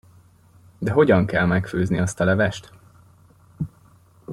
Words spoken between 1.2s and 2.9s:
kell megfőzni azt a levest?